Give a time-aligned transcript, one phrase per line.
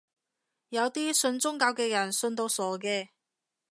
[0.69, 3.09] 有啲信宗教嘅人信到傻嘅